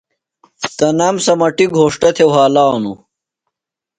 تنام 0.77 1.15
سمَٹیۡ 1.25 1.71
گھوݜتہ 1.77 2.09
تھےۡ 2.15 2.29
وھالانوۡ۔ 2.31 2.97